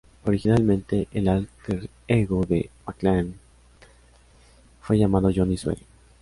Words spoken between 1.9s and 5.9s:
ego de McLean fue llamado Johnny Suede.